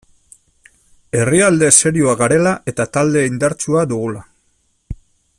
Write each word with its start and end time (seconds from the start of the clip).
Herrialde 1.17 1.69
serioa 1.83 2.15
garela 2.23 2.53
eta 2.73 2.87
talde 2.97 3.25
indartsua 3.33 3.85
dugula. 3.93 4.25